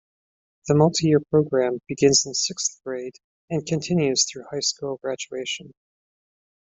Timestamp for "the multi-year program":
0.67-1.77